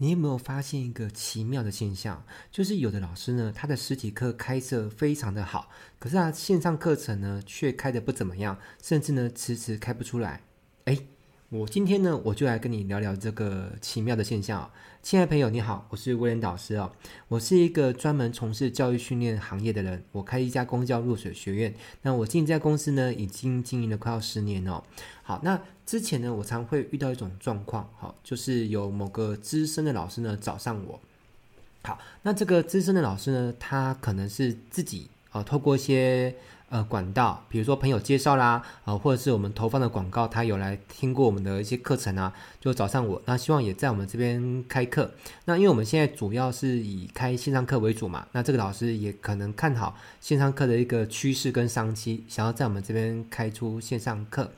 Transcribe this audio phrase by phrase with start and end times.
[0.00, 2.24] 你有没有发现一个奇妙的现象？
[2.52, 10.40] 就是有的老师呢，他的实体课开设非常的好，可是他线上课程呢，却开的不怎么样，甚至呢，迟迟开不出来。
[10.84, 10.96] 哎
[11.50, 14.70] 我今天呢，我就来跟你聊聊这个奇妙的现象哦。
[15.02, 16.92] 亲爱的朋友，你好，我是威廉导师哦。
[17.26, 21.74] 我是一个专门从事教育训练行业的人，我开一家公教落水学院。
[22.02, 24.84] 那我进这家公司呢，已经经营了快要十年哦。
[25.22, 31.00] 好，那之前呢，我常会遇到一种状况，好，就是有某个资深的老师呢找上我。
[31.84, 36.34] 好，那这个资深的老师呢，他可能是自己啊，透过一些。
[36.70, 45.10] 呃，管道，比如说朋友介绍啦，呃，或者是我们投放的广告，他有来听过我们的一些课程啊，就找上我，那希望也在我们这边开课。
[45.46, 54.50] 那因为我们现在主要是以开线上课为主嘛，那这个老师也可能看好线上课的一个趋势跟商机，想要在我们这边开出线上课。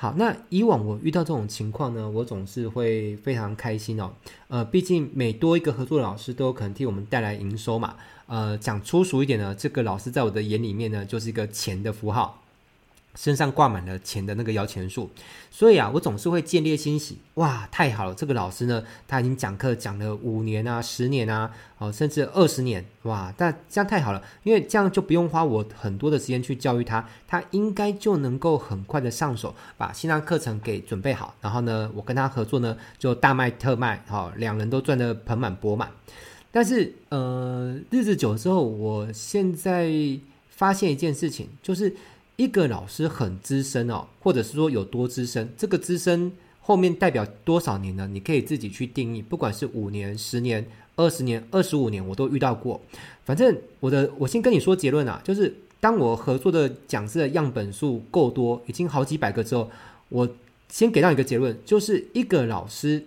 [0.00, 4.10] 好，那以往我遇到这种情况呢，我总是会非常开心哦。
[4.48, 7.96] 呃，毕竟每多一个合作的老师，都有可能替我们带来营收嘛。
[8.24, 12.39] 呃，讲粗俗一点呢，这个老师在我的眼里面呢，就是一个钱的符号。
[13.16, 15.10] 身上挂满了钱的那个摇钱树，
[15.50, 17.18] 所以啊，我总是会见猎心喜。
[17.34, 18.14] 哇，太好了！
[18.14, 22.84] 这个老师呢，他已经讲课讲了五年啊、十年啊，哦，甚至二十年。
[23.02, 31.34] 哇，那这样太好了，因为这样就不用花我很多的时间去教育他，他应该就能够很快的上手，把线上课程给准备好。
[31.40, 35.90] 然后呢，我跟他合作呢，就大卖特卖，好、哦，两人都赚得盆满钵满。
[36.52, 39.90] 但是，呃，日子久了之后，我现在
[40.48, 41.96] 发现一件事情，就是。
[42.40, 48.08] 一个老师很资深哦，或者是说有多资深，这个资深后面代表多少年呢？
[48.10, 52.80] 你可以自己去定义，不管是五年、十年、二十年、二十五年，我都遇到过。
[53.26, 59.70] 反正我的，我先跟你说结论啊，就是当我合作的讲师的样本数够多，已经好几百个之后，
[60.08, 60.26] 我
[60.70, 63.04] 先给到一个结论，就是一个老师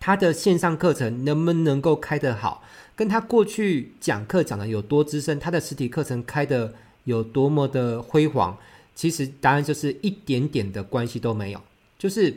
[0.00, 2.64] 他的线上课程能不能够开得好，
[2.96, 6.72] 跟他过去讲课讲的有多资深，他的实体课程开的。
[7.04, 8.56] 有多么的辉煌，
[8.94, 11.60] 其实答案就是一点点的关系都没有，
[11.98, 12.34] 就是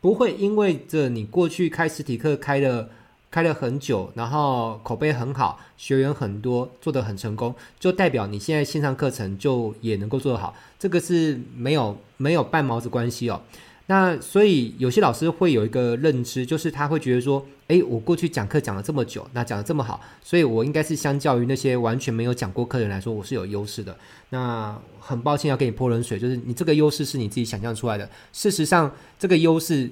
[0.00, 2.88] 不会因为着你过去开实体课开了
[3.30, 13.40] 开了很久，然后口碑很好，学员很多，做得很成功，就代表你现在线上课程就也能够做得好，这个是没有没有半毛子关系哦。
[13.90, 23.96] 那所以有些老师会有一个认知，就是他会觉得说，诶，我过去讲课讲了这么久，那讲得这么好，所以我应该是相较于那些完全没有讲过课的人来说，我是有优势的。
[24.28, 28.06] 那很抱歉要给你泼冷水，就是你这个优势是你自己想象出来的。
[28.30, 29.90] 事实上，这个优势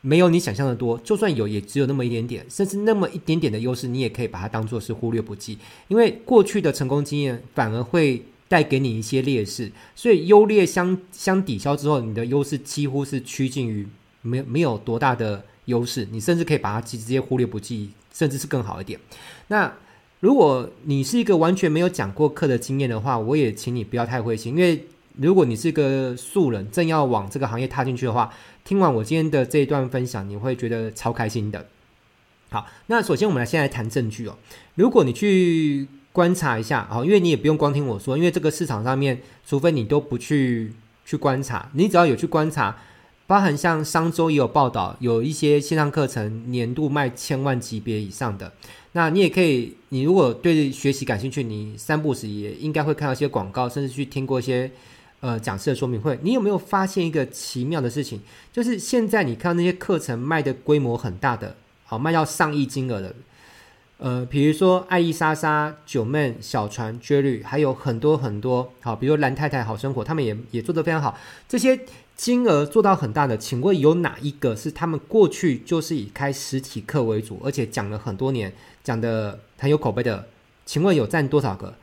[0.00, 8.20] 没有你想象的多，就算有，也只有那么一点点，甚至那么一点点的优势，你也可以把它当做是忽略不计，因为过去的成功经验反而会。
[8.48, 13.86] 带给你一些劣势，所以优劣相相抵消之后，你的优势几乎是趋近于
[14.22, 19.00] 没没有多大的优势，你甚至可以把它直接忽略不计，甚至是更好一点。
[19.48, 19.72] 那
[20.20, 24.86] 如果你是一个完全没有讲过课的经验的话，我也请你不要太灰心，因为
[25.16, 28.32] 如果你是个素人，正要往这个行业踏进去的话，
[28.64, 31.66] 听完我今天的这一段分享，你会觉得超开心的。
[32.50, 34.38] 好，那首先我们来先来谈证据哦，
[34.76, 35.88] 如果你去。
[36.16, 40.72] 观察一下，好，因为你也不用光听我说，因为这个市场上面，除非你都不去
[41.04, 42.74] 去观察，你只要有去观察，
[43.26, 48.50] 包含像商周也有报道，有一些线上课程年度卖千万级别以上的，
[48.92, 54.70] 那你也可以，你如果对学习感兴趣，你三不时也应该会看到一些广告，甚至去听过一些
[55.20, 56.18] 呃讲师的说明会。
[56.22, 58.18] 你有没有发现一个奇妙的事情？
[58.50, 61.54] 就是现在你看到那些课程卖的规模很大的，
[61.84, 63.14] 好，卖到上亿金额的。
[63.98, 71.18] 呃，比如说爱意莎莎、九妹、小船、Jerry，还有很多很多，好，比如说蓝太太好生活，他们也也做得非常好。
[71.48, 71.80] 这些
[72.14, 78.52] 金额做到很大的，请问有哪一个是他们过去就是以开实体课为主，而且讲了很多年，
[78.84, 80.26] 讲得很有口碑的？
[80.66, 81.74] 请问有占多少个？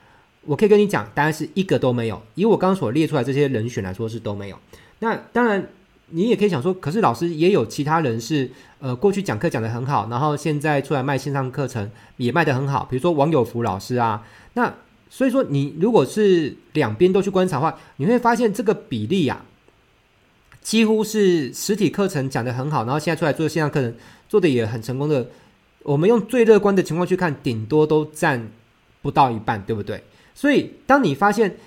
[0.46, 2.22] 我可以跟你讲，答案是一个都没有。
[2.36, 4.60] 以我刚刚所列出来这些人选来说，是都没有。
[5.00, 5.68] 那当然。
[6.16, 8.48] 你也可以想说，可是老师也有其他人是，
[8.78, 14.24] 呃，过去讲课讲得很好，然后现在出来卖线上课程也卖得很好，比如说王有福老师啊。
[14.54, 14.72] 那
[15.10, 19.44] 所以说，你如果是两边都去观察的话，你会发现这个比例啊，
[20.62, 23.96] 几乎是实体课程讲得很好，然后现在出来做线上课程
[24.30, 25.28] 做得也很成功的。
[25.82, 28.48] 我们用最乐观的情况去看，顶多都占
[29.02, 30.04] 不到一半，对不对？
[30.36, 31.58] 所以当你发现。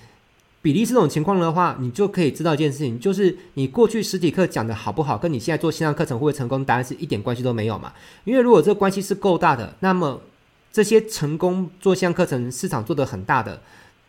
[0.66, 7.92] 比例这种情况的话，你就可以知道一件事情，就是你过去实体课讲的好不好，跟你现在做线上课程会不会成功，答案是一点关系都没有嘛。
[8.24, 10.20] 因为如果这关系是够大的，那么
[10.72, 13.62] 这些成功做线上课程市场做得很大的、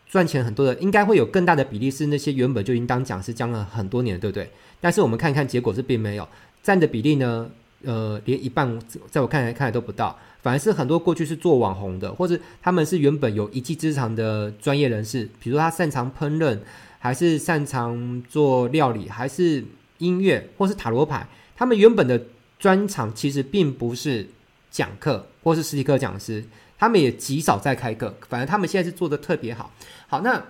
[0.08, 4.50] 赚钱很多的，应该会有更大的比例是那些原本就已经当讲师讲了很多年，对不对？
[4.80, 6.26] 但是我们看看结果是并没有
[6.60, 7.48] 占的比例呢，
[7.84, 8.76] 呃，连一半
[9.08, 10.18] 在我看来看来都不到。
[10.40, 16.56] 反而是很多过去是做网红的，或者他们是原本有一技之长的专业人士，比如他擅长烹饪，
[17.00, 19.64] 还是擅长做料理，还是
[19.98, 21.26] 音乐，或是塔罗牌。
[21.56, 22.22] 他们原本的
[22.56, 24.28] 专长其实并不是
[24.70, 26.44] 讲课或是实体课讲师，
[26.78, 28.14] 他们也极少在开课。
[28.28, 29.72] 反而他们现在是做得特别好。
[30.06, 30.40] 好，那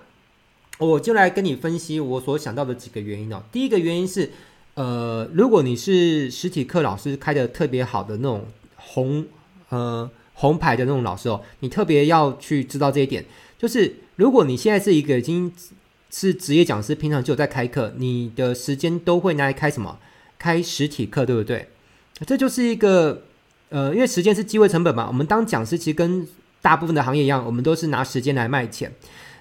[0.77, 3.41] 我就来跟你分析我所想到的几个原因哦。
[3.51, 4.29] 第一个原因是，
[4.75, 8.45] 呃，如果你是实体课老师开得特别好的那种
[8.75, 9.25] 红。
[9.69, 13.23] 呃，红牌的那种老师哦，你特别要去知道这一点，
[13.57, 15.51] 就是如果你现在是一个已经
[16.09, 19.99] 是职业讲师，平常就有在开课，你的时间都会拿来开什么？
[20.39, 21.67] 开实体课，对不对？
[22.25, 23.21] 这就是一个
[23.69, 25.05] 呃，因为时间是机会成本嘛。
[25.07, 26.27] 我们当讲师，其实跟
[26.61, 28.91] 大部分的行业一样，我们都是拿时间来卖钱。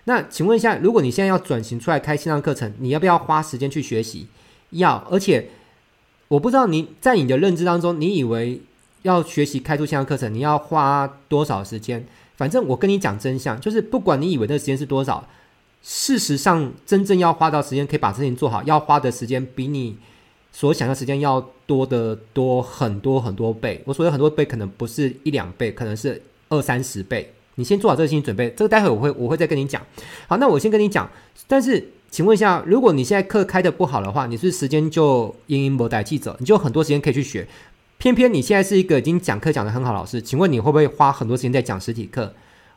[0.05, 4.27] 那请问一下，如果你现在要转型出来开线上课程，你要不要花时间去学习？
[4.71, 5.49] 要，而且
[6.29, 8.61] 我不知道你在你的认知当中，你以为。
[9.03, 12.05] 要学习开出线上课程，你要花多少时间？
[12.37, 15.27] 反正我跟你讲真相，就是不管你以为的时间是多少，
[15.83, 19.97] 事实上真正要花到时间可以把事情做好，要花的时间比你
[20.53, 23.83] 所想的时间要多得多很多很多倍。
[23.85, 27.33] 我所谓很多倍，可能不是一两倍，可能是二三十倍。
[27.56, 29.85] 你先做好这个心理准备，这个待会我会我会再跟你讲。
[30.29, 31.11] 好，那我先跟你讲。
[31.49, 37.49] 但是请问一下，如果你现在课开得不好的话，你是时间就因因莫待记者，你就很多时间可以去学。
[37.99, 42.33] 偏偏你现在是一个已经讲课讲得很好老师，请问你会不会花很多时间在讲实体课？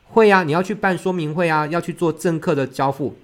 [0.09, 3.15] 会、啊，你要去办说明会啊，要去做正课的交付。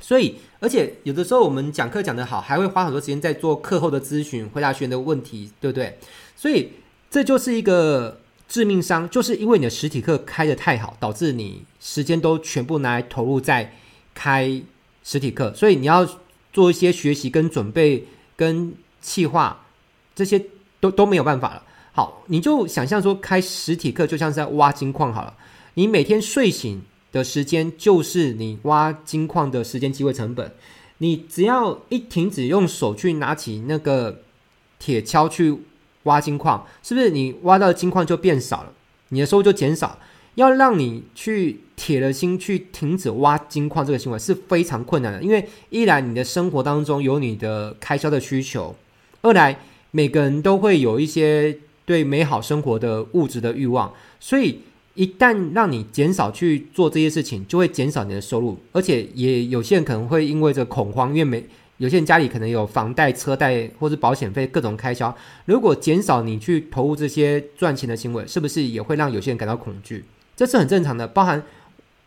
[0.00, 5.98] 所以，而且有的时候我们讲课讲得好，还会花很多时间在做课后的咨询，回答学员的问题，对不对？
[6.34, 6.72] 所以
[7.10, 8.18] 这就是一个
[8.48, 13.74] 致命伤，就是因为你的实体课开得太好，导致你时间都全部拿来投入在
[14.14, 14.62] 开
[15.04, 16.08] 实体课，所以你要
[16.50, 18.06] 做一些学习跟准备
[18.36, 18.72] 跟
[19.02, 19.66] 计划
[20.14, 20.42] 这些。
[20.80, 21.62] 都都没有办法了。
[21.92, 25.34] 好，你就想象说，开实体课就像是在挖金矿好了。
[25.74, 26.80] 你每天睡醒
[27.10, 30.52] 的时间就是你挖金矿的时间机会成本。
[30.98, 34.20] 你只要一停止用手去拿起那个
[34.78, 35.58] 铁锹去
[36.04, 38.72] 挖金矿，是不是你挖到的金矿就变少了？
[39.08, 39.98] 你的收入就减少。
[40.36, 48.76] 要让你去铁了心去停止挖金矿这个行为是非常困难的，因为一来你的生活当中有你的开销的需求，
[49.22, 49.58] 二来。
[49.92, 54.60] 每个人都会有一些对美好生活的物质的欲望，所以
[54.94, 61.44] 一旦让你减少去做这些事情，就会减少你的收入，而且也有些人可能会因为这恐慌，因为每
[61.78, 65.12] 有些人家里可能有房贷、车贷或是保险费各种开销，
[65.46, 70.04] 如果减少你去投入这些赚钱的行为，是不是也会让有些人感到恐惧？
[70.36, 71.42] 这是很正常的，包含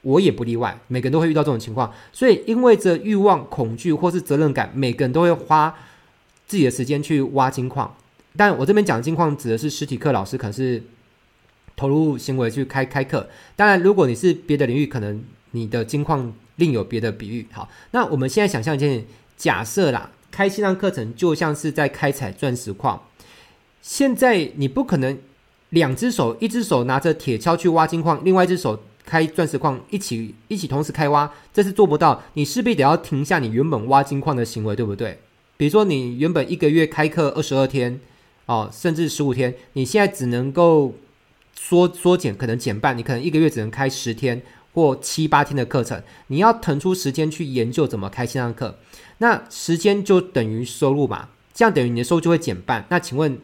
[0.02, 5.76] 我也不例外，每个人都会遇到这种情况，所以因为这欲望、恐惧或是责任感，每个人都会花。
[6.54, 7.96] 自己的时间去挖金矿，
[8.38, 10.84] 但我这边讲的金矿指的是实体课老师，可能是
[11.76, 13.28] 投入行为去开开课。
[13.56, 17.48] 当然，如果你是别的领域，可能你的金矿另有别的比喻。
[17.52, 19.04] 好，那我们现在想象一件
[19.36, 23.02] 假设啦，开线上课程就像是在开采钻石矿。
[23.82, 25.18] 现在你不可能
[25.70, 32.22] 两只手，一只手拿着铁锹去挖金矿，另外一只手开钻石矿，一起一起同时开挖，这是做不到。
[32.36, 35.18] 你势必得要停下你原本挖金矿的行为，对不对？
[35.56, 38.00] 比如说，你原本一个月开课二十二天，
[38.48, 40.96] 哦，甚至十五天，你现在只能够
[41.56, 44.42] 缩缩减，可能减半，你可能一个月只能开十天
[44.74, 46.02] 或七八天的课程。
[46.28, 48.80] 你要腾出时间去研究怎么开线上课，
[49.20, 52.86] 那时间就等于收入嘛，这样等于你的收入就会减半。
[52.90, 53.38] 那请问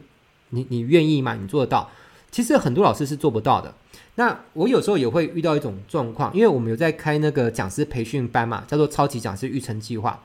[0.49, 1.35] 你你愿意吗？
[1.39, 1.91] 你做得到？
[2.31, 3.73] 其实很多老师是做不到的。
[4.15, 10.21] 那我有时候也会遇到一种状况，因为我们有在开那个讲师培训班嘛，叫做超级讲师育成计划，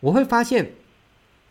[0.00, 0.72] 我会发现。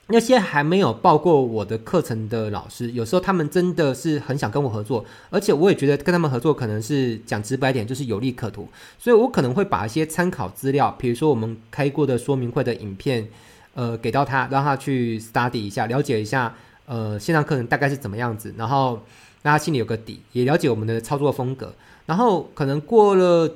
[0.08, 8.68] 那些还没有报过我的课程的老师，有时候他们真的是很想跟我合作，而且我也觉得跟他们合作可能是讲直白点，就是有利可图。
[9.00, 13.26] 所以我可能会把一些参考资料，比如说我们开过的说明会的影片，
[13.74, 16.54] 呃，给到他，让他去 study 一下，了解一下，
[16.88, 19.02] 呃，线上课程大概是怎么样子，然后
[19.44, 21.74] 让他心里有个底，也了解我们的操作风格。
[22.06, 23.50] 然后可能过了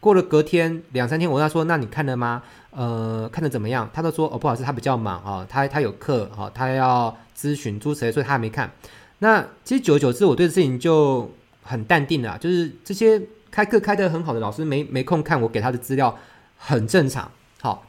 [0.00, 3.90] 过了隔天两三天，我跟他说：“那你看了吗？”呃，看的怎么样？
[3.92, 8.70] 他都说哦，不好意思，他比较忙啊，他他有课啊，他要咨询诸谁，所以他还没看。
[9.18, 11.28] 那其实久而久之，我对事情就
[11.62, 16.16] 很淡定了，就是这些开课开得很好的老师没没空看我给他的资料，
[16.56, 17.28] 很正常。
[17.60, 17.84] 好，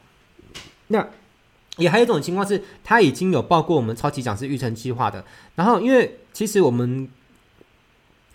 [0.88, 1.06] 那
[1.76, 5.24] 也还有一种情况是，他已经有报过我们超级讲师育成计划的，
[5.54, 7.08] 然后因为其实我们。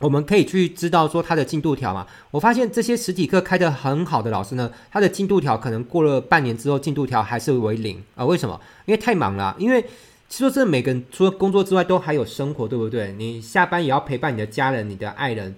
[0.06, 2.06] 我们可以去知道说他的进度条嘛。
[2.30, 8.24] 我发现这些实体课开得很好的老师呢，他的进度条可能过了半年之后，进度条还是为零啊？
[8.24, 8.60] 为什么？
[8.86, 9.56] 因为太忙了。
[9.58, 9.82] 因为
[10.30, 13.14] 其实说真的，每个人除了工作之外，都还有生活，对不对？
[13.14, 15.56] 你下班也要陪伴你的家人、你的爱人，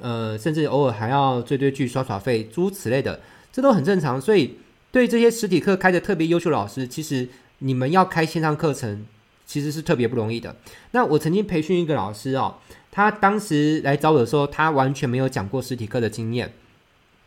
[0.00, 3.20] 呃，甚至偶尔还要追追剧、刷刷费，诸如此类的，
[3.52, 4.18] 这都很正常。
[4.18, 4.56] 所以，
[4.90, 7.28] 对这些实体课开的特别优秀的老师，其实
[7.58, 9.04] 你们要开线上课程，
[9.46, 10.56] 其实是特别不容易的。
[10.92, 12.56] 那我曾经培训一个老师哦，
[12.90, 16.52] 他当时来找我的时候，他完全没有讲过实体课的经验。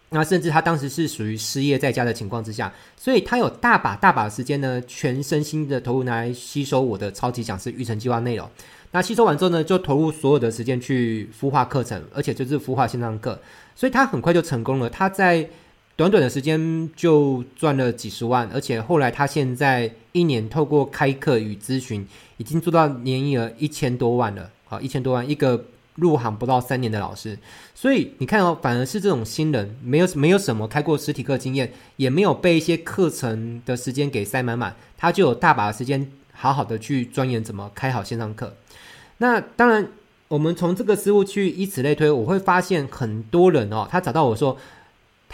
[0.09, 8.47] 那甚至他当时是属于失业在家的情况之下，所以他有大把大把的时间呢，全身心的投入来吸收我的超级讲师育成计划内容。
[8.91, 13.39] 那吸收完之后呢，就投入所有的时间去孵化课程，而且就是孵化线上课，
[13.75, 14.87] 所以他很快就成功了。
[14.87, 15.49] 他在
[15.95, 24.51] 短短的时间就赚了几十万，而且后来他现在一年透过开课与咨询，已经做到年营业额一千多万了。
[24.73, 25.65] 好，一千多万一个。
[25.97, 27.37] 入行不到三年的老师，
[27.75, 38.55] 所以你看哦，反而是这种新人，没有没有什么开过实体课经验，也没有被一些课程的时间给塞满满，他就有大把的时间好好的去钻研怎么开好线上课。
[39.19, 39.87] 那当然，
[40.29, 44.57] 我们从这个思路去以此类推，我会发现很多人哦，他找到我说，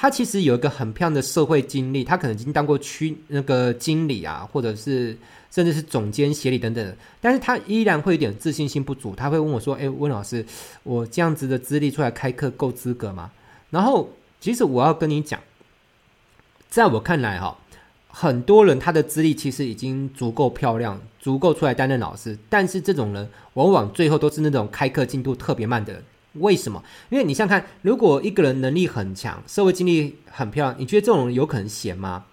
[0.02, 5.18] 他其实有一个很漂亮的社会经历，他可能已经当过区那个经理啊，或者是。
[5.52, 9.16] 甚至是总监、协理等等，但是他依然会有点自信心不足。
[9.16, 10.46] 他会问我说：“哎，温老师，
[10.84, 13.32] 我这样子的资历出来开课够资格吗？”
[13.72, 14.08] 然后，
[14.40, 15.40] 其实我要跟你讲，
[16.70, 17.58] 在我看来，哈，
[18.10, 22.38] 很多人他的资历其实已经足够漂亮，足够出来担任老师。
[22.48, 26.04] 但是这种人往往最后都是那种开课进度特别慢的人。
[26.40, 26.84] 为什么？
[27.10, 32.26] 因为你想看，如果一个人能力很强，社会经历很漂亮，你觉得这种人有可能闲吗？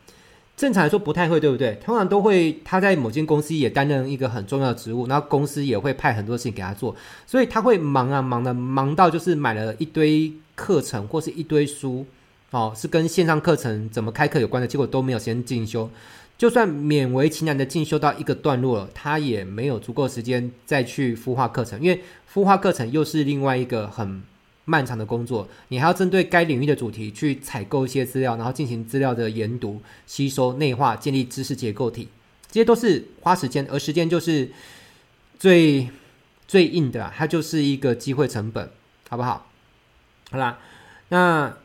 [0.57, 1.75] 正常来说不太会，对不对？
[1.85, 6.97] 通常都会他在某间公司也担任一个很重要的职务，然后公司也会派很多事情给他做，
[7.27, 12.07] 所以他会忙啊忙的忙到就是买了一堆课程或是一堆书，
[12.53, 15.91] 哦，是跟线上课程怎么开课有关的，结果都没有先进修。
[16.39, 22.03] 就算勉为其难的进修到一个段落了，他也没有足够时间再去孵化课程，因为
[22.33, 24.23] 孵化课程又是另外一个很。
[24.69, 32.09] 漫长的工作，你还要针对该领域的主题去采购一些资料，然后进行资料的研读、吸收、内化、建立知识结构体，
[32.51, 34.51] 这些都是花时间，而时间就是
[35.39, 35.89] 最
[36.49, 38.69] 最硬的，它就是一个机会成本，
[39.09, 39.47] 好不好？
[40.33, 40.59] 好啦，
[41.11, 41.57] 那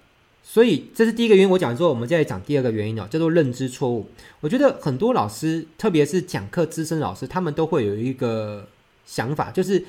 [0.52, 4.10] 所以这是第一个原因，我讲完之后，我们再来讲第二个原因哦，叫做认知错误。
[4.42, 8.68] 我觉得很多老师，特别是讲课资深老师，他们都会有一个
[9.06, 9.86] 想法，就是。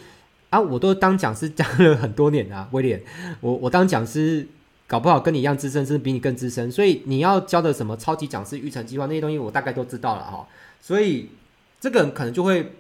[0.50, 3.02] 啊，我都当讲师讲了很多年了， 威廉，
[3.40, 4.46] 我我当讲师，
[4.86, 10.46] 搞不好跟你一样资深，甚至比你更资深，所以你要教的什么超级讲师育成计划那些东西，我大概都知道了哈。
[10.78, 11.30] 所以
[11.80, 12.70] 这个可能就会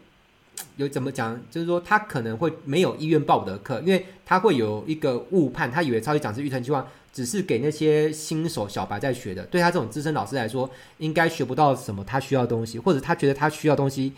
[0.76, 14.12] 有怎么讲，就是说他可能会没有意愿报我的课，因为他会有一个误判，他以为超级讲师预成计划只是给那些新手小白在学的，对他这种资深老师来说，应该学不到什么他需要的东西，或者他觉得他需要东西。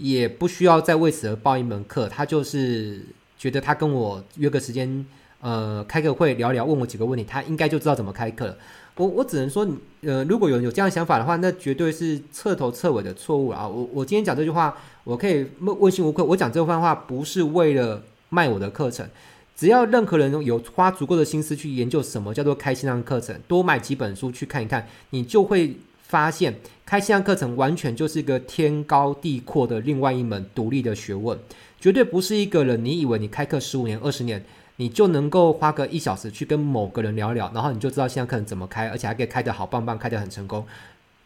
[0.00, 3.02] 也不需要再为此而报一门课，他就是
[3.36, 5.04] 觉得他跟我约个时间，
[5.40, 8.56] 呃，开个会聊聊，问我几个问题，他应该就知道怎么开课了。
[8.98, 9.66] 我我只能说，
[10.02, 13.66] 呃，如果有有这样想法的话，那绝对是彻头彻尾的错误啊！
[13.66, 19.08] 我我今天讲这句话，我可以问问心无愧，我讲这番话不是为了卖我的课程，
[19.56, 25.76] 只要任何人有花足够的心思去研究什么叫做开线上课程，多买几本书去看一看，你就会。
[26.08, 31.38] 发现开线上课程完全就是一个天高地阔的另外一门独立的学问，
[31.78, 34.42] 绝对不是一个人你以为你开课十五年、二十年，
[34.78, 40.64] 你就能够花个一小时去跟某个人聊聊，然后你就知道线上课程怎么开，而且还可以开得好棒棒，开得很成功。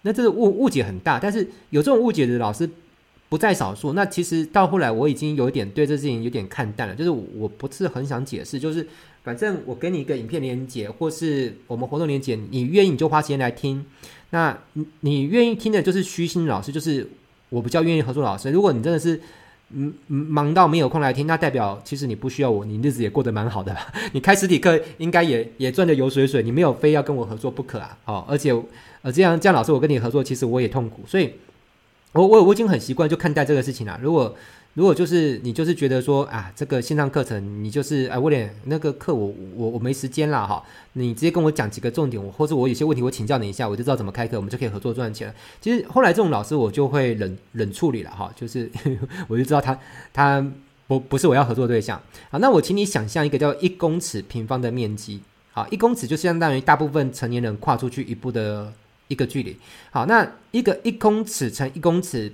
[0.02, 2.68] 那这个误误解很大，但是有这种误解的老师
[3.28, 3.92] 不在少数。
[3.92, 8.84] 那其实到后来我已经有点对这事情有点看淡了，就是我不是很想解释，就是
[9.22, 13.84] 反正我给你一个影片连接，或是我们活动连接，你愿意你就花时间来听。
[14.30, 17.06] 那你你愿意听的就是虚心老师，就是
[17.50, 18.50] 我比较愿意合作老师。
[18.50, 19.20] 如果你真的是
[19.74, 23.76] 嗯忙到没有空来听，那代表其实你不需要我，你日子也过得蛮好的。
[24.12, 27.96] 你开实体课应该也也赚的油水水，你没有非要跟我合作不可啊。
[28.04, 28.52] 哦，而且
[29.02, 31.32] 呃这样这样老师我跟你合作，其实我也痛苦，所以
[32.12, 33.98] 我我我已经很习惯就看待这个事情了。
[34.02, 34.34] 如果
[34.74, 40.64] 如果就是你就是觉得说啊，这个线上课程你就是哎，威廉那个课我我我没时间了哈，
[40.94, 45.34] 你直接跟我讲几个重点，我或者我有些问题我请教你一下，我就知道怎么开课，我们就可以合作赚钱。
[45.60, 48.70] 其实后来这种老师我就会冷冷处理了哈，就是
[49.28, 49.78] 我就知道他
[50.10, 50.42] 他
[50.86, 52.00] 不不是我要合作对象。
[52.30, 55.20] 好，那我请你想象一个叫一公尺平方的面积，
[55.52, 58.72] 好，一公尺就相当于大部分成年人跨出去一步的
[59.08, 59.54] 一个距离。
[59.90, 62.32] 好，那一个一公尺乘一公尺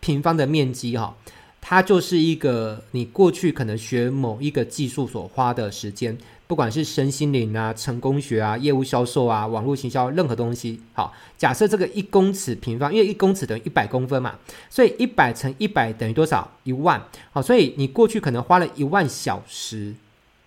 [0.00, 1.16] 平方的面积哈。
[1.60, 10.80] 它就是一个你过去可能学某一个技术所花的时间，不管是身心灵啊、成功学啊、业务销售啊、网络行销任何东西。
[10.94, 14.34] 好，假设这个一公尺平方，因为一公尺等于一百公分嘛，
[14.70, 16.50] 所以一百乘一百等于多少？
[16.64, 17.02] 一万。
[17.32, 19.94] 好，所以你过去可能花了一万小时。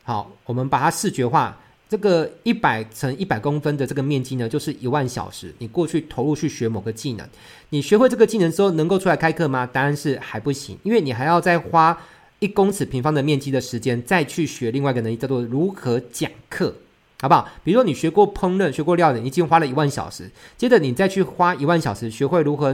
[0.04, 1.58] 好，我们把它视觉化。
[1.92, 5.54] 这个一百乘一百公分的这个面积呢，就是一万小时。
[5.58, 7.28] 你过去投入去学某个技能，
[7.72, 9.68] 你学会这个技能之后，能够出来开课吗？
[9.68, 12.02] 答案是还不行，因为你还要再花
[12.40, 16.74] 一公尺平方的面积的时间，再去学另外一个能力，叫做如何讲课，
[17.20, 17.50] 好不好？
[17.62, 22.74] 比如说你学过烹饪，学过料理，你已经花了一万小时，接着你再去花一万小时，学会如何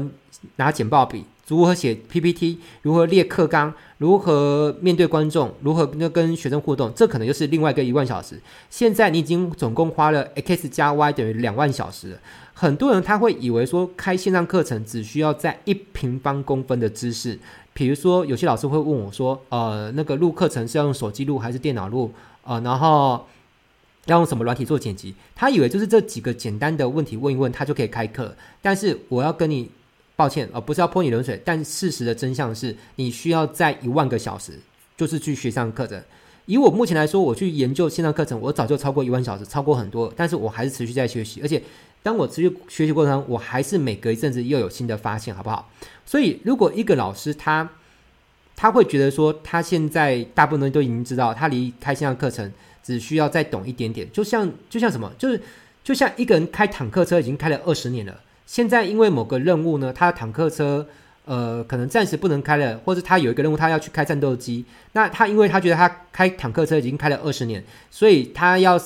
[0.57, 1.25] 拿简报笔。
[1.47, 8.37] 如何写 PPT，如何列课纲，如何面对观众，如何跟学生互动，这可能就是另外一个一万小时。
[8.69, 12.17] 现在你已经总共花了 X 加 Y 等于两万小时了。
[12.53, 17.39] 很多人他会以为说开线上课程只需要在一平方公分的知识，
[17.73, 22.11] 比如说有些老师会问我说，呃，那个录课程是要用手机录还是电脑录？
[22.43, 23.25] 呃，然后
[24.07, 25.15] 要用什么软体做剪辑？
[25.33, 28.35] 他以为就是这几个简单的问题问一问，他就可以开课。
[28.61, 29.71] 但是我要跟你。
[30.17, 34.59] 抱歉，呃，不是要泼你冷水，但事实的真相是你需要在一万个小时，
[34.97, 36.01] 就是去学上课程。
[36.47, 41.61] 以我目前来说，我去研究线上课程，我早就超过一万小时，超过很多，但是我还是持续在学习，而且
[42.01, 45.69] 当我持续学习过程，我还是每隔一阵子又有新的发现，好不好？
[46.05, 47.69] 所以，如果一个老师他
[48.55, 55.39] 他会觉得说，他现在大部分人都已经知道，他离开线上课程只需要再懂一点点，就像就像什么，就是
[55.83, 58.21] 就像一个人开坦克车已经开了二十年了。
[58.47, 60.87] 现在因为某个任务呢，他的坦克车，
[61.25, 64.63] 呃，可能暂时不能开了，或者他有一个任务，他要去开战斗机。
[64.93, 67.61] 那他因为他觉得他开坦克车已经开了二十年，
[67.91, 68.81] 所以他要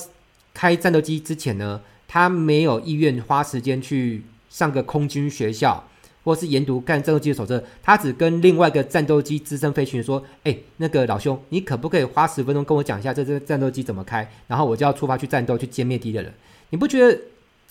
[0.52, 5.88] 开战斗机之前呢，他没有意愿花时间去上个空军学校，
[6.24, 7.64] 或是研读干战斗机的手册。
[7.84, 14.28] 他只跟另外一个战斗机资深飞行员说：“哎，那个老兄，你可不可以花十分钟跟我讲一下这这战斗机怎么开？
[14.48, 16.34] 然后我就要出发去战斗，去歼灭敌人。
[16.72, 17.16] 你不觉得？”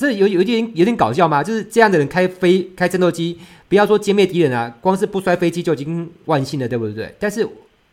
[0.00, 1.44] 这有有一点有点搞笑吗？
[1.44, 3.38] 就是这样的人开飞开战斗机，
[3.68, 7.14] 不要说歼灭敌人啊，光是不摔飞机就已经万幸了，对不对？
[7.18, 7.46] 但是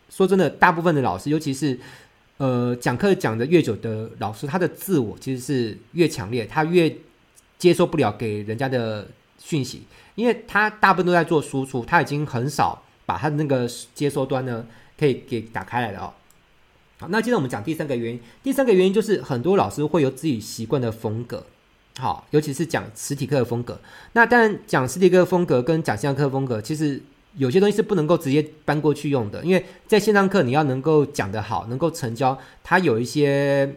[0.09, 1.77] 说真的，大部分的老师，尤其是
[2.37, 6.95] 呃讲课讲的越久的老师，他的自我其实是越强烈，他越
[7.57, 9.05] 接受不了给人家的
[9.37, 9.81] 讯息，
[10.15, 14.65] 因为他大部分都在做输出，他已经很少把他的那个接收端呢
[14.97, 16.13] 可以给打开来了哦。
[16.99, 21.45] 好，那接着我们讲第三个原因，第三个原因就是很多老师会有自己习惯的风格。
[21.99, 23.79] 好，尤其是讲实体课的风格。
[24.13, 27.01] 那当然，讲实体课的风格跟讲线上课的风格，其实
[27.37, 29.43] 有些东西是不能够直接搬过去用的。
[29.43, 33.75] 因为在线上课，你要能够讲得好，能够成交，它有一些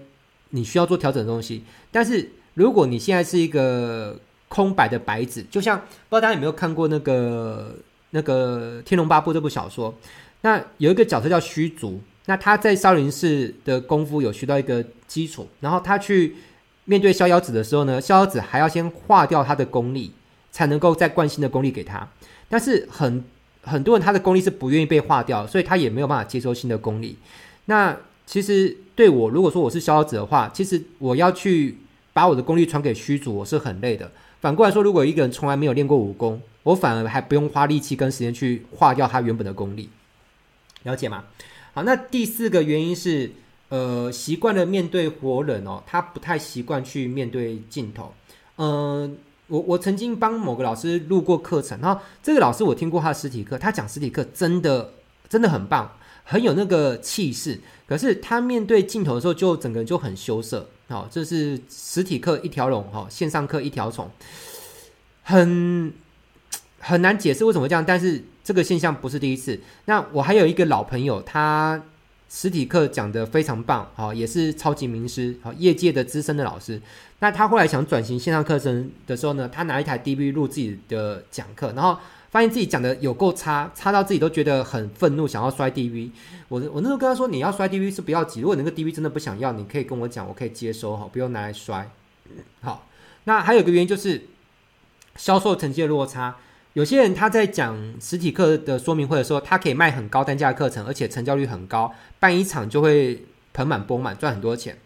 [0.50, 1.64] 你需要做调整的东西。
[1.90, 7.74] 但是如果你现在是一个空白的白纸，就像不知道大家有没有看过那个
[8.11, 9.94] 那个《天龙八部》这部小说？
[10.42, 16.37] 那有一个角色叫虚竹，那他在少林寺的功夫有学到一个基础，然后他去。
[16.90, 20.11] 面对逍遥子的时候呢，逍遥子还要先化掉他的功力，
[20.50, 22.09] 才能够再灌新的功力给他。
[22.48, 23.24] 但是很
[23.62, 27.16] 很多人他的功力是不愿意被化掉，所以他也没有办法接收新的功力。
[27.66, 31.79] 那其实对我，如果说我是逍遥子的话，其实我要去
[32.12, 34.11] 把我的功力传给虚竹，我是很累的。
[34.40, 39.88] 反过来说，如果一个人从来没有练过武功，我反而还不用花力气跟时间去化掉他原本的功力。
[40.83, 41.22] 了解吗？
[41.72, 43.31] 好，那第四个原因是。
[43.70, 48.12] 呃，习惯了面对活人哦，他不太习惯去面对镜头。
[48.56, 54.94] 嗯、我我曾经帮某个老师录过课程，然后这个老师我听过他的实体课，他讲实体课真的
[55.28, 55.88] 真的很棒，
[56.24, 57.61] 很有那个气势。
[57.87, 60.68] 可是他面对镜头的时候，就整个人就很羞涩。
[60.88, 64.11] 好、哦，这是实体课一条龙，哈、哦，线上课一条虫，
[65.22, 65.92] 很
[66.80, 67.85] 很难解释为什么这样。
[67.87, 69.61] 但是这个现象不是第一次。
[69.85, 71.80] 那我还有一个老朋友，他。
[72.33, 76.81] 实体课讲得非常棒，好，也是超级名师，好，业界的资深的老师。
[77.19, 81.99] 那他后来想转型线上课程的时候呢，他拿一台 DV 录自己的讲课，然后
[82.31, 86.12] 发现自己讲的有够差，差到自己都觉得很愤怒，想要摔 DV。
[86.47, 91.90] 我我那时候跟他说，你要摔 DV 是不要急，如果那个 DV 真的不想要，你可以跟我讲，我可以接收，好，不用拿来摔。
[92.61, 92.87] 好，
[93.25, 94.23] 那还有一个原因就是
[95.16, 96.37] 销售成绩的落差。
[96.74, 104.78] 有些人他在讲实体课的说明会的时候，他可以卖很高单价的课程，而且成交率很高，办一场就会盆满钵满，赚很多钱。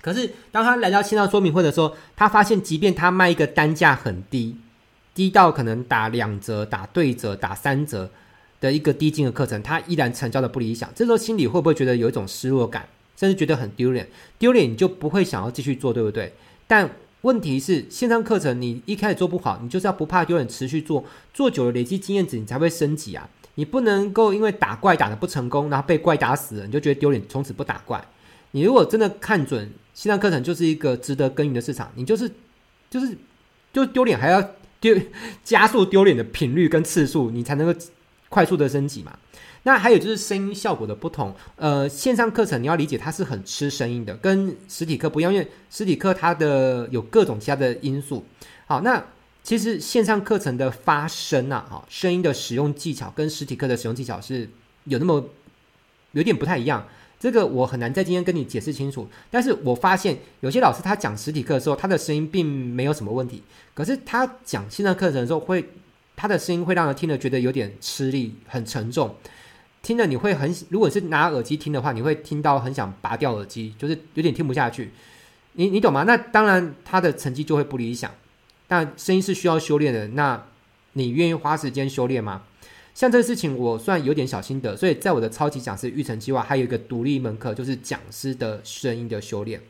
[0.00, 4.56] 可是当他来到线上说明会的时候，他发现，即便他卖一个单价很低，
[5.14, 8.10] 低到可能打两折、打对折、打三折
[8.60, 10.90] 的一个低金的课程，他依然成交的不理想。
[10.94, 14.08] 这时候心里会不会觉得有一种失落感，甚至觉得很丢脸？
[14.38, 16.32] 丢脸你就不会想要继续做，对不对？
[16.66, 16.90] 但
[17.24, 23.26] 问题是线上课程，你一开始做不好，你就是要不怕丢脸，持续做，做久了累积经验值，你才会升级啊。
[23.54, 28.04] 你不能够因为打怪打的不成功，然后被怪打死了，你就觉得丢脸，从此不打怪。
[28.50, 32.30] 你如果真的看准线上课程就是一个值得耕耘的市场，你就是
[32.90, 33.16] 就是
[33.72, 34.94] 就丢脸还要丢
[35.42, 37.80] 加速丢脸的频率跟次数，你才能够
[38.28, 39.18] 快速的升级嘛。
[39.64, 48.24] 那还有就是声音效果的不同，呃，线上课程你要理解它是很吃声音的，跟实体课不一样，因为实体课它的有各种其他的因素。
[48.66, 49.04] 好，那。
[49.46, 54.48] 其实线上课程的发声啊，哈，声音的使用技巧跟实体课的使用技巧是
[54.84, 55.22] 有那么
[56.12, 56.88] 有点不太一样。
[57.20, 59.06] 这个我很难在今天跟你解释清楚。
[59.30, 63.42] 但是我发现有些老师他讲实体课的时候，他的声音并没有什么问题。
[63.74, 65.62] 可是他讲线上课程的时候，会
[66.16, 69.14] 他的声音会让人听了觉得有点吃力，很沉重。
[69.84, 74.90] 听了你会很，如果是拿耳机听的话，你会听到很想拔掉耳机，就是有点听不下去。
[75.52, 76.02] 你你懂吗？
[76.02, 78.10] 那当然他的成绩就会不理想。
[78.66, 80.42] 但声音是需要修炼的，那
[80.94, 82.42] 你愿意花时间修炼吗？
[82.94, 89.60] 像这个事情，我算有点小心得，所以在我的超级讲师育成计划，还有一个独立门课，就是讲师的声音的修炼。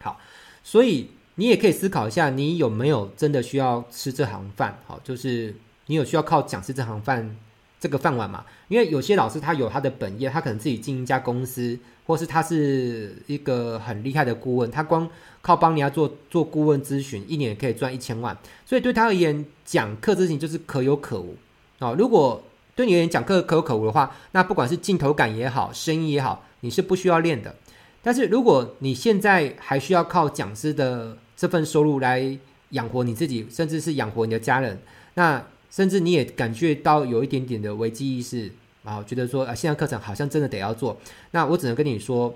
[0.00, 0.20] 好，
[0.62, 4.78] 所以你也可以思考一下，你有没有真的需要吃这行饭？
[4.86, 7.36] 好，就是你有需要靠讲师这行饭
[7.84, 8.44] 这个饭碗嘛？
[8.68, 11.78] 因为有些老师他有他的本业，他可能自己经营一家公司。
[12.06, 15.08] 或是他是一个很厉害的顾问，他光
[15.40, 18.36] 靠帮人家做做顾问咨询，一年也可以赚一千万。
[18.66, 21.34] 所以对他而言，讲课这事情就是可有可无
[21.78, 21.94] 啊。
[21.96, 22.42] 如果
[22.76, 27.54] 对你而言讲课可有可无的话，那不管是镜头感也好，声音也好，你是不需要练的。
[28.02, 32.38] 但是如果你现在还需要靠讲师的这份收入来
[32.72, 34.78] 养活你自己，甚至是养活你的家人，
[35.14, 35.42] 那
[35.74, 38.52] 甚至你也感觉到有一点点的危机意识。
[38.84, 41.00] 啊，觉得说啊，线上课程好像真的得要做。
[41.30, 42.34] 那我只能跟你说，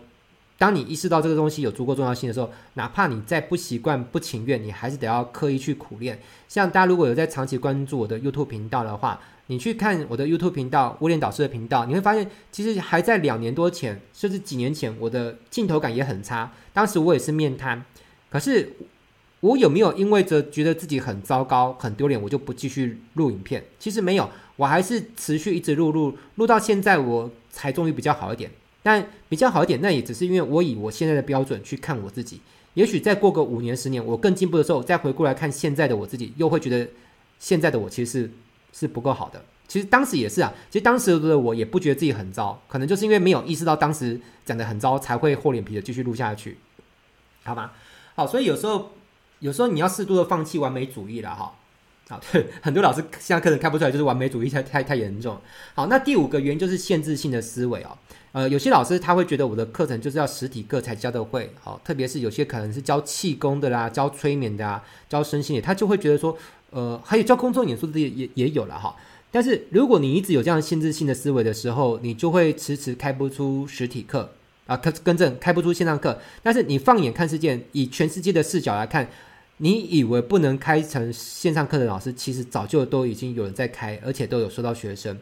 [0.56, 6.18] 当你意识到这个东西有足够重要性的时候，哪怕你再不习惯、不情愿，你还是得要刻意去苦练。
[6.48, 16.50] 像大家如果有在长期关注我的 YouTube 频道的话，你去看我的 YouTube 频道威廉导师的频道，你会发现，其实还在两年多前，甚至几年前，我的镜头感也很差。
[16.72, 17.84] 当时我也是面瘫，
[18.30, 18.72] 可是
[19.40, 23.64] 我有没有因为着觉得自己很糟糕、很丢脸，我就不继续录影片？
[23.78, 24.28] 其实没有。
[24.56, 28.50] 我还是持续一直录录录到现在，我才终于比较好一点。
[28.82, 32.40] 但比较好一点，那也只是因为我以我现在的标准去看我自己。
[32.74, 36.88] 也许再过个五年、十年，我更进步的时候，再回过来看现在的我自己，又会觉得
[37.38, 38.30] 现在的我其实是
[38.72, 39.44] 是不够好的。
[39.68, 46.56] 其实当时也是啊，其实当时的我也不觉得自己很糟，可能就是因为没有意识到当时讲得很糟，才会厚脸皮的继续录下去，
[47.44, 47.72] 好吗？
[48.14, 48.90] 好，所以有时候
[49.40, 51.52] 有时候你要适度的放弃完美主义了哈。
[52.08, 55.38] 好，对， 很多老师现在课程开不出来，就是完美主义太太太严重。
[55.74, 57.96] 好，那第五个原因就是限制性的思维哦。
[58.32, 61.52] 呃，有些老师他会觉得我的课程就是要实体课才教得会。
[61.60, 66.34] 好，特别是有些可能是教气功的啦，教催眠的啊，教身心的，他就会觉得说，
[66.70, 68.96] 呃，还有教空中演说的也也也有了哈。
[69.30, 74.32] 但是如果你一直有这样限制性的思维的时候，你就会迟迟开不出实体课
[74.66, 76.18] 啊，更更正开不出线上课。
[76.42, 79.06] 但是你放眼看世界，以全世界的视角来看。
[79.58, 85.16] 你以为不能开成线上课的老师，其实早就都已经有人在开，而且都有收到学生。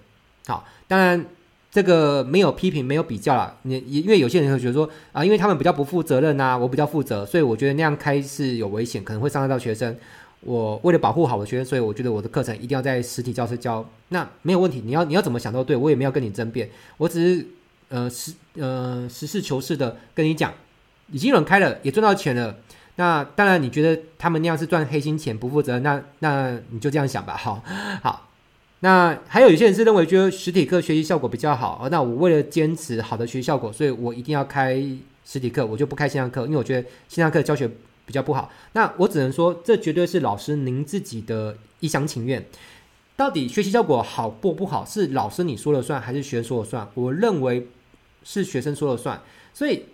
[0.46, 1.26] 好，当然
[1.70, 3.56] 这个没有批评，没有比较啦。
[3.62, 9.96] 你因为有些人会觉得说啊，因为他们比较不负责任呐、啊，我比较负责，所以我觉得那样开是有危险，可能会伤害到学生。
[10.40, 13.84] 我为了保护好我的学生，所以我觉得我的课程一定要在实体教室教。
[14.10, 16.70] 那没有问题，你要你要怎么想都对，我也没有跟你争辩。
[16.98, 17.46] 我只是
[17.88, 20.52] 呃实呃实事求是的跟你讲，
[21.10, 22.54] 已经有人开了，也赚到钱了。
[22.96, 27.36] 那当然，你觉得他们那样是赚黑心钱，不负责，那那你就这样想吧。
[27.36, 27.62] 好，
[28.02, 28.22] 好。
[28.80, 31.88] 那还有一些人是认为，觉得实体课学习效果比较好。
[31.90, 34.76] 那我为了坚持好的学习效果，所以我一定要开
[35.24, 37.68] 实体课，我就不开线上课，因为我觉得线上课教学
[38.04, 38.50] 比较不好。
[38.72, 42.44] 那我只能说，这绝对是老师您自己的一厢情愿。
[43.16, 46.88] 到底学习效果好或不好，是老师你说了算，还是学生说了算？
[46.94, 47.66] 我认为
[48.24, 49.20] 是学生说了算。
[49.52, 49.84] 所以。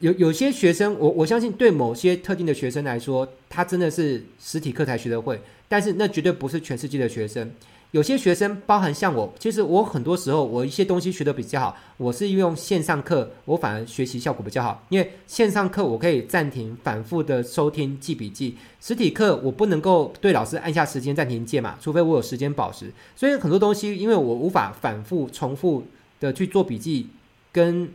[0.00, 7.50] 有有些学生，我我相信对某些特定的学生来说，他真的是实体课才学得会，但是那绝对不是全世界的学生。
[7.92, 22.92] 有些学生，包含像我，其实我很多时候我一些东西学得比较好，我是用线上课，我反而学习效果比较好，因为线上课我可以暂停、反复的收听、记笔记，实体课我不能够对老师按下时间暂停键嘛，除非我有时间宝石。
[23.14, 25.86] 所以很多东西，因为我无法反复、重复
[26.18, 27.06] 的去做笔记
[27.52, 27.88] 跟。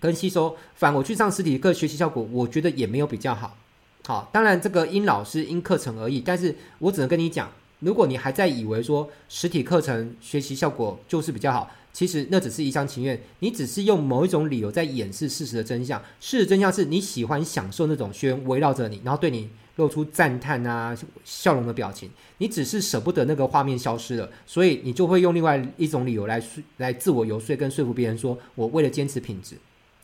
[0.00, 3.56] 跟吸收，反我去上实体课学习效果，我觉得也没有比较好。
[4.04, 16.00] 好，当然这个因老师因课程而异，但是我只能跟你讲，如果你还在以为说实体课程学习效果就是比较好，其实那只是一厢情愿，你只是用某一种理由在掩饰事实的真相。
[16.20, 22.08] 事实真相是你喜欢享受那种学员围绕着你，然后对你露出赞叹啊、笑容的表情。
[22.38, 26.40] 你只是舍不得那个画面消失了，所以你就会用另外一种理由来
[26.76, 29.56] 来自我游说跟说服别人说，我为了坚持品质，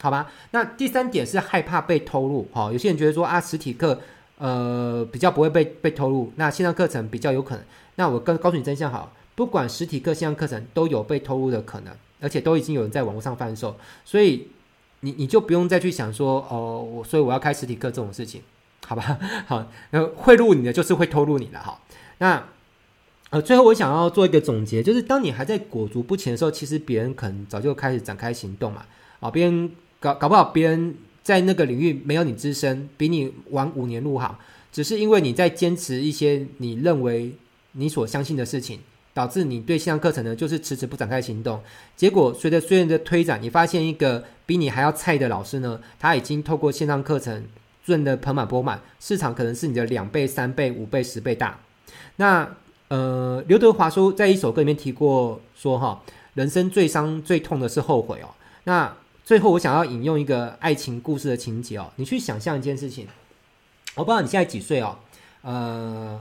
[0.03, 0.29] 好吧？
[0.51, 2.49] 那第三点是害怕被偷录。
[2.53, 4.01] 哈、有些人觉得说啊，实体课
[4.37, 7.65] 呃比较不会被被偷录，那线上课程比较有可能。
[7.95, 9.15] 那我告告诉你真相好。
[9.35, 14.49] 不管实体课、线上课程都有被偷录的可能，而且都已经有人在网络上贩售，所以
[15.01, 18.43] 你你就不用再去想说哦，我所以我要开实体课这种事情，
[18.87, 19.19] 好吧？
[19.47, 21.81] 好，那会录你的就是会偷录你的，哈。
[22.19, 22.45] 那
[23.31, 28.85] 呃，最后我想要做一个总结，就是当你还在裹足不前的时候，其实别人可能早就开始展开行动嘛。
[29.21, 29.71] 啊，别人
[30.03, 34.37] 搞搞不好别人在那个领域没有你资深，比你晚五年入行，
[34.71, 37.33] 只是因为你在坚持一些你认为
[37.73, 38.81] 你所相信的事情。
[39.15, 41.61] 导致你对线上课程呢，就是迟迟不展开行动。
[41.95, 47.45] 结果随着岁月的推展，你发现一个比你还要菜的老师呢，他已经透过线上课程
[47.85, 51.61] 赚得盆满钵满，市场可能是你的两倍、三倍、五倍、十倍大。
[52.17, 52.49] 那
[52.89, 58.31] 呃，刘德华说在一首歌里面提过说哈，人生最伤最痛的是后悔哦。
[58.65, 58.91] 那
[59.33, 63.09] 最后我想要引用一个爱情故事的情节哦，你去想象一件事情，
[63.95, 64.99] 我不知道你现在几岁哦，
[65.41, 66.21] 呃。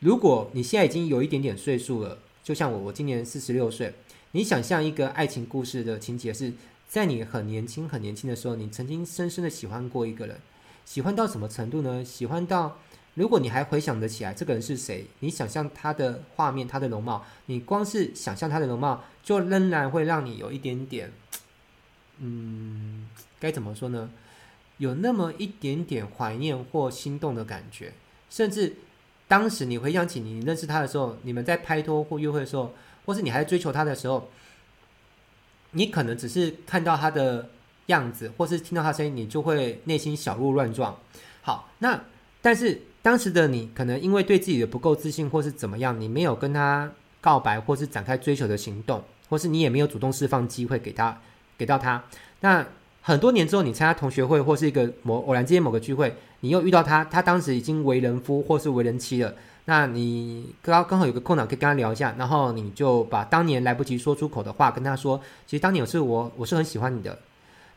[0.00, 3.94] 如果你现在已经有一点点岁数了，就像我，我今年四十六岁。
[4.32, 6.52] 你想象一个爱情故事的情节，是
[6.88, 10.40] 在你很年轻、很年轻的时候，你曾经深深的喜欢过一个人，
[10.84, 12.04] 喜欢到什么程度呢？
[12.04, 12.78] 喜欢到，
[13.14, 21.12] 如果你还回想得起来这个人是谁，你想象他的画面、他的容貌，你光是想象他的容貌，就仍然会让你有一点点，
[22.20, 24.08] 嗯，该怎么说呢？
[24.78, 27.92] 有那么一点点怀念或心动的感觉，
[28.30, 28.76] 甚至。
[29.28, 32.74] 当时你回想起你认识他的时候，你们在拍拖或约会的时候，
[33.06, 34.28] 或是你还在追求他的时候，
[35.70, 37.48] 你可能只是看到他的
[37.86, 40.98] 样子，或是听到他声音，你就会内心小鹿乱撞。
[41.42, 42.02] 好，那
[42.42, 51.22] 但是当时的你可能因为对自己的不够自信，或是怎么样，你没有跟他告白，或是展开追求的行动，或是你也没有主动释放机会给他，
[51.60, 52.02] 给到他。
[52.40, 52.66] 那
[53.02, 56.14] 很多年之后，你参加同学会或是一个某偶然之间某个聚会。
[56.40, 59.34] 你又遇到他，他当时已经为人夫或是为人妻了。
[59.66, 65.20] 那你刚刚好有个空档可以跟他聊一下，然后你就把当年来不及说出口的话跟他说。
[65.46, 67.18] 其实当年是我，我是很喜欢你的。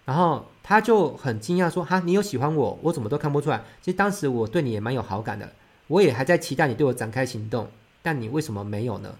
[0.05, 2.79] 然后他就很惊讶说：“哈，你有喜欢我？
[2.81, 3.61] 我怎么都看不出来。
[3.81, 5.49] 其实当时我对你也蛮有好感的，
[5.87, 7.67] 我也还在期待你对我展开行动。
[8.01, 9.15] 但你为什么没有呢？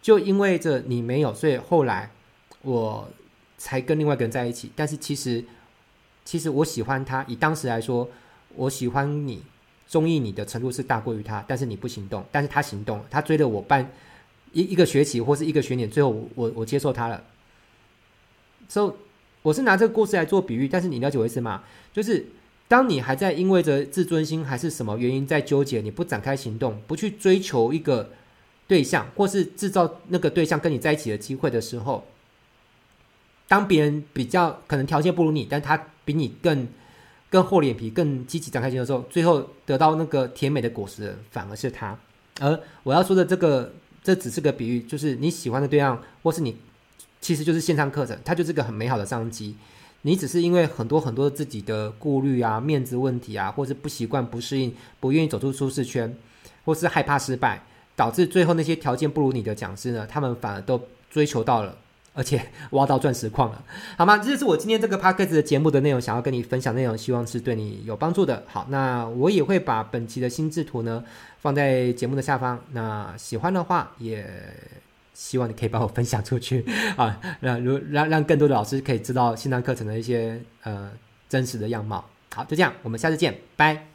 [0.00, 2.10] 就因为着你没有，所以后来
[2.62, 3.06] 我
[3.60, 4.72] 才跟另外一个人在一起。
[4.74, 5.44] 但是其实，
[6.24, 8.08] 其实我喜欢他，以当时来说。”
[8.56, 9.40] 我喜欢你，
[9.88, 13.88] 中意你的程度是大过于他，但是你不行动，但是他行动，他追了我半
[14.52, 17.22] 一一个学期或是一个学年，最后我我，我接受他了。
[18.68, 18.92] 所以
[19.42, 21.62] 我是拿这个故事来做比喻，但是你了解我意思吗？
[21.92, 22.26] 就是
[22.66, 28.10] 当你还在因为着自尊心还是什么原因在纠结，你不展开行动，不去追求一个
[28.66, 32.04] 对象，或是制造那个对象跟你在一起的机会的时候，
[33.50, 36.68] 当别人比较可能条件不如你，但他比你更。
[37.32, 41.96] 更厚脸皮、更积极展开行动的时候，最后得到那个甜美的果实反而是他。
[42.40, 46.56] 而我要说的这个，这只是个比喻，就是你喜欢的对象，或是你
[47.20, 49.54] 其实就是线上课程，它就是个很美好的商机。
[50.02, 56.12] 你只是因为很多很多自己的顾虑啊、面子问题啊，或是不习惯、不适应、不愿意走出舒适圈，
[56.64, 57.62] 或是害怕失败，
[57.94, 61.78] 导致最后那些条件不如你的讲师呢，他们反而都追求到了。
[62.20, 62.38] 而且
[62.72, 63.64] 挖到钻石矿了，
[63.96, 64.18] 好吗？
[64.18, 68.44] 这就是我今天这个 podcast 的节目的内容，想要跟你分享内容，希望是对你有帮助的。
[68.46, 71.02] 好，那我也会把本期的心智图呢
[71.38, 72.62] 放在节目的下方。
[72.72, 74.28] 那喜欢的话，也
[75.14, 76.62] 希望你可以帮我分享出去
[76.98, 80.90] 啊，让如让让更多的老师可以知道线上课程的一些呃
[81.26, 82.04] 真实的样貌。
[82.34, 83.89] 好，就这样，我们下次见，拜。